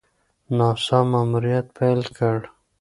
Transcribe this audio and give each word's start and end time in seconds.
ناسا 0.57 0.99
ماموریت 1.11 1.65
پیل 1.77 2.01
کړی. 2.17 2.47